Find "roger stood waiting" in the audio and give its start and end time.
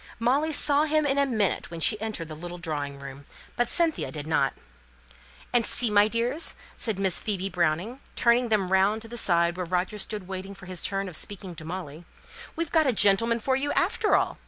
9.67-10.55